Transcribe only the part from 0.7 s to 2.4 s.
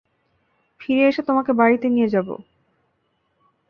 ফিরে এসে তোমাকে বাড়িতে নিয়ে যাবো।